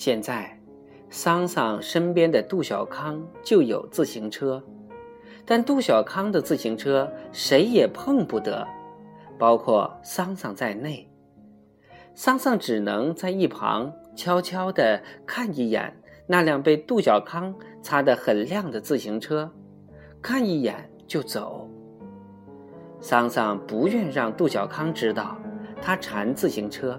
[0.00, 0.58] 现在，
[1.10, 4.64] 桑桑身边的杜小康就有自行车，
[5.44, 8.66] 但杜小康的自行车谁也碰不得，
[9.38, 11.06] 包括桑桑在内。
[12.14, 15.94] 桑桑只能在一旁悄悄地看一眼
[16.26, 19.52] 那辆被杜小康擦得很亮的自行车，
[20.22, 21.68] 看一眼就走。
[23.02, 25.36] 桑桑不愿让杜小康知道
[25.82, 26.98] 他馋自行车。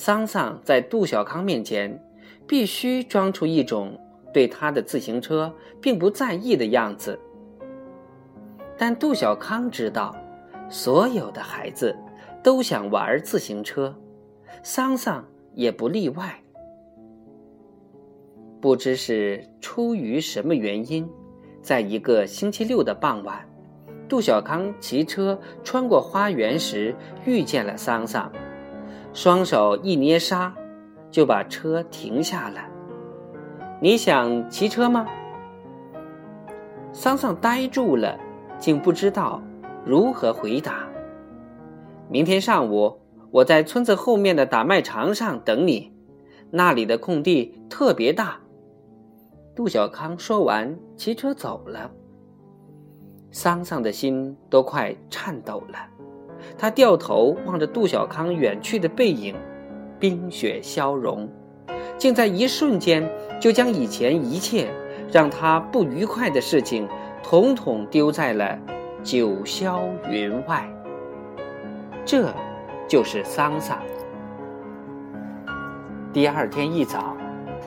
[0.00, 2.02] 桑桑在杜小康面前
[2.48, 4.00] 必须装出一种
[4.32, 7.20] 对他的自行车并不在意的样子，
[8.78, 10.16] 但杜小康知道，
[10.70, 11.94] 所有的孩子
[12.42, 13.94] 都想玩自行车，
[14.62, 15.22] 桑桑
[15.54, 16.34] 也不例外。
[18.58, 21.06] 不知是出于什么原因，
[21.60, 23.46] 在一个星期六的傍晚，
[24.08, 26.96] 杜小康骑车穿过花园时
[27.26, 28.32] 遇见了桑桑。
[29.12, 30.54] 双手一捏刹，
[31.10, 32.60] 就把车停下了。
[33.80, 35.06] 你想骑车吗？
[36.92, 38.18] 桑桑呆住了，
[38.58, 39.42] 竟不知道
[39.84, 40.86] 如何回答。
[42.08, 45.92] 明天上午，我在村子后面的打麦场上等你，
[46.50, 48.38] 那里的空地特别大。
[49.56, 51.90] 杜小康说完，骑车走了。
[53.32, 55.78] 桑桑的心都快颤抖了。
[56.58, 59.34] 他掉头望着杜小康远去的背影，
[59.98, 61.28] 冰雪消融，
[61.98, 63.08] 竟在一瞬间
[63.40, 64.70] 就将以前一切
[65.10, 66.88] 让他不愉快的事情，
[67.22, 68.58] 统统丢在了
[69.02, 70.68] 九霄云外。
[72.04, 72.32] 这，
[72.88, 73.78] 就是桑桑。
[76.12, 77.16] 第二天一早，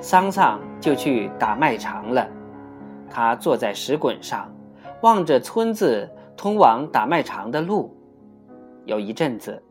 [0.02, 2.28] 桑桑就去打麦场了。
[3.10, 4.52] 他坐在石滚上，
[5.02, 7.96] 望着村子通往打麦场的路。
[8.86, 9.64] 有一阵子，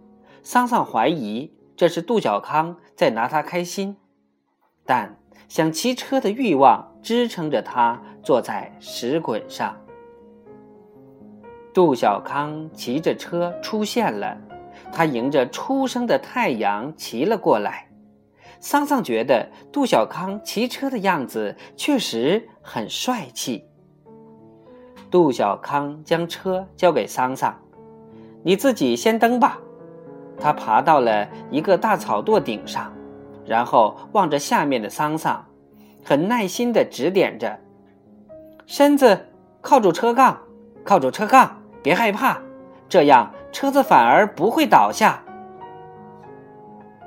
[0.42, 3.96] 桑桑怀疑这是杜小康在拿他开心，
[4.84, 5.18] 但
[5.48, 9.77] 想骑车的欲望支撑着他坐在石滚上。
[11.74, 14.39] 杜小康骑着车出现了，
[14.92, 17.89] 他迎着初升的太阳骑了过来。
[18.61, 23.64] 桑桑觉得杜小康骑车的样子确实很帅气。
[25.11, 27.58] 杜小康将车交给桑桑。
[28.42, 29.58] 你自己先登吧。
[30.39, 32.92] 他爬到了一个大草垛顶上，
[33.45, 35.45] 然后望着下面的桑桑，
[36.05, 37.58] 很耐心地指点着
[38.67, 39.27] ：“身子
[39.61, 40.39] 靠住车杠，
[40.83, 42.41] 靠住车杠，别害怕，
[42.89, 45.23] 这样车子反而不会倒下。”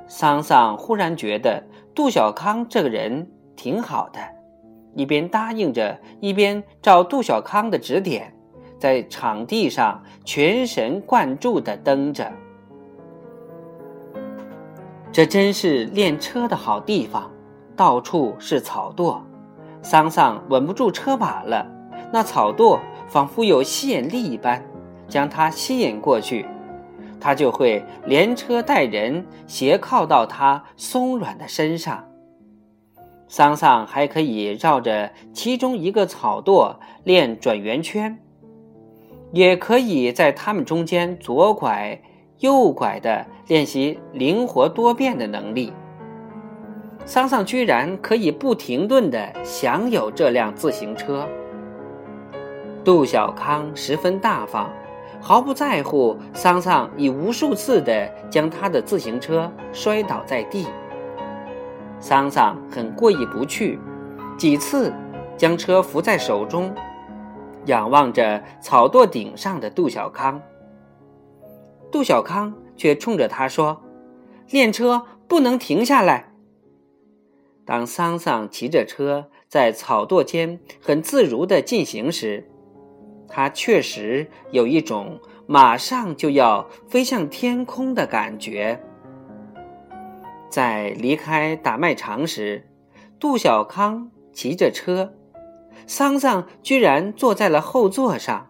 [0.07, 1.63] 桑桑忽然觉得
[1.95, 4.19] 杜小康这个人挺好的，
[4.93, 8.34] 一边答应着，一边照杜小康的指点。
[8.85, 12.31] 在场地上全神贯注地蹬着，
[15.11, 17.31] 这真是练车的好地方。
[17.75, 19.19] 到处是草垛，
[19.81, 21.65] 桑桑稳不住车把了。
[22.13, 24.63] 那草垛仿佛有吸引力一般，
[25.07, 26.45] 将他吸引过去，
[27.19, 32.07] 他就会连车带人斜靠到他松软的身上。
[33.27, 38.19] 桑桑还可以绕着其中一个草垛练转圆圈。
[39.35, 41.99] 也可以在他们中间左拐、
[42.39, 45.73] 右拐的练习灵活多变的能力。
[47.03, 51.27] 桑桑居然可以不停顿地享有这辆自行车。
[52.85, 54.69] 杜小康十分大方，
[55.19, 60.65] 毫不在乎桑桑已无数次地将他的自行车摔倒在地。
[61.99, 63.77] 桑桑很过意不去，
[64.37, 64.93] 几次
[65.35, 66.73] 将车扶在手中。
[67.65, 70.41] 仰望着草垛顶上的杜小康，
[71.91, 73.81] 杜小康却冲着他说
[74.49, 76.31] ：“练车不能停下来。”
[77.65, 82.47] 当桑桑骑着车在草垛间很自如地进行时，
[83.27, 88.79] 他确实有一种马上就要飞向天空的感觉。
[90.49, 92.69] 在离开打麦场时，
[93.19, 95.15] 杜小康骑着车。
[95.87, 98.47] 桑桑居然坐在了后座上，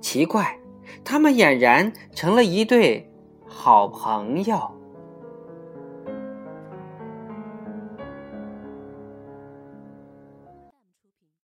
[0.00, 0.58] 奇怪，
[1.04, 3.10] 他们俨然成了一对
[3.46, 4.77] 好朋友。